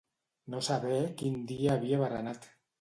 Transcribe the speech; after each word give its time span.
No 0.53 0.61
saber 0.69 0.97
quin 1.21 1.37
dia 1.53 1.77
havia 1.77 2.03
berenat. 2.07 2.53